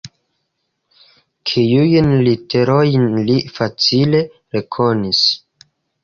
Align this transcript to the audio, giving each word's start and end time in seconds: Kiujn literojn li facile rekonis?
Kiujn 1.49 2.07
literojn 2.27 3.05
li 3.27 3.35
facile 3.57 4.23
rekonis? 4.57 5.21